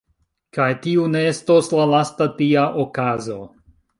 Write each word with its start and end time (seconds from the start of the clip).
Kaj 0.57 0.69
tiu 0.85 1.03
ne 1.15 1.21
estos 1.33 1.69
la 1.79 1.85
lasta 1.91 2.29
tia 2.39 2.65
okazo. 2.87 3.37